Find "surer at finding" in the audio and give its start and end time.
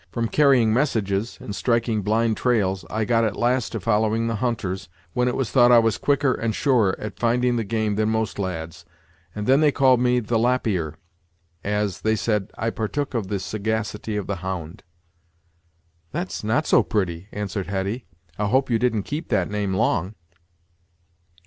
6.55-7.55